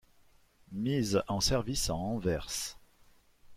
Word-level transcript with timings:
Mise 0.71 1.21
en 1.27 1.41
service 1.41 1.91
à 1.91 1.93
Anvers. 1.93 2.79